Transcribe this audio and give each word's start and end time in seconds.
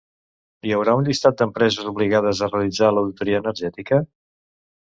Hi 0.67 0.71
haurà 0.77 0.95
un 1.01 1.05
llistat 1.09 1.37
d'empreses 1.41 1.91
obligades 1.93 2.43
a 2.47 2.51
realitzar 2.51 2.91
l'auditoria 2.97 3.45
energètica? 3.45 4.05